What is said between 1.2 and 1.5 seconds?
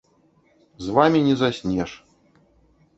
не